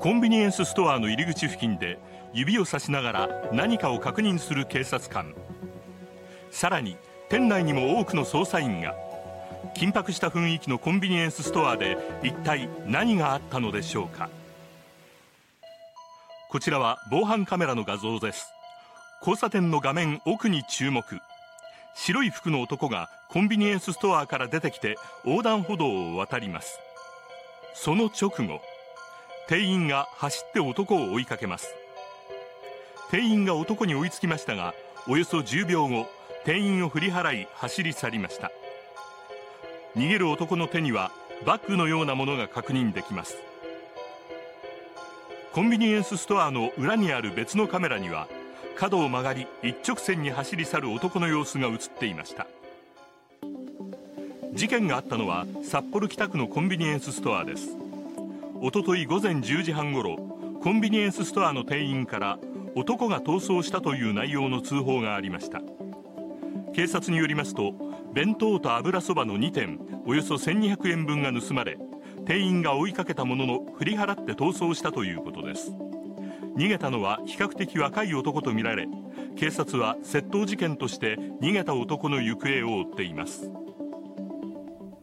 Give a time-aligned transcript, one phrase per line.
[0.00, 1.98] コンビニエンスストアの入り口付近で
[2.32, 5.34] 指をさしながら何かを確認する警察官。
[6.50, 6.96] さらに
[7.28, 8.94] 店内にも多くの捜査員が
[9.76, 14.30] 緊迫した雰囲気のコンビニエンスストアで一体何があったのでしょうか。
[16.48, 18.54] こちらは防犯カメラの画像です。
[19.20, 21.04] 交差点の画面奥に注目。
[21.94, 24.96] 白い服の男がコンビニエンスストアから出てきて
[25.26, 26.80] 横断歩道を渡ります。
[27.74, 28.62] その直後
[29.50, 31.74] 店員が走って男を追いかけます。
[33.10, 34.74] 店員が男に追いつきましたが
[35.08, 36.06] およそ10秒後
[36.44, 38.52] 店員を振り払い走り去りました。
[39.96, 41.10] 逃げる男の手には
[41.44, 43.38] バッグのようなものが確認できます。
[45.52, 48.28] コンビニエンスストアの裏にある別のカメラには
[48.76, 52.46] 角を曲がり一直線に走り去る男の様子が映っていました。
[54.54, 57.89] 事件があったのは札幌北区のコンビニエンスストアです。
[58.62, 60.16] おととい午前10時半ごろ
[60.62, 62.38] コンビニエンスストアの店員から
[62.74, 65.62] 男が逃走したという内容の通報がありました。
[66.74, 67.72] 警察によりますと
[68.12, 71.78] 弁当と油そばの2点およそ1200円分が盗まれ
[72.26, 75.72] 店員が追いかけたものの振り払って逃走したということです。
[76.54, 78.88] 逃げたのは比較的若い男とみられ
[79.36, 83.50] 警察は窃盗事件として逃げた男の行方を追っています。